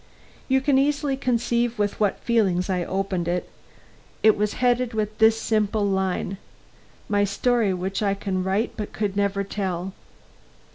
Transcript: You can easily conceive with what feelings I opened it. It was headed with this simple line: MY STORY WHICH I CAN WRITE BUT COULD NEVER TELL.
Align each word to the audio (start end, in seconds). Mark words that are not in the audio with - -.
You 0.47 0.61
can 0.61 0.79
easily 0.79 1.15
conceive 1.15 1.77
with 1.77 1.99
what 1.99 2.19
feelings 2.21 2.71
I 2.71 2.83
opened 2.83 3.27
it. 3.27 3.51
It 4.23 4.35
was 4.35 4.53
headed 4.53 4.95
with 4.95 5.15
this 5.19 5.39
simple 5.39 5.85
line: 5.87 6.37
MY 7.07 7.23
STORY 7.23 7.71
WHICH 7.75 8.01
I 8.01 8.15
CAN 8.15 8.43
WRITE 8.43 8.75
BUT 8.75 8.93
COULD 8.93 9.15
NEVER 9.15 9.43
TELL. 9.43 9.93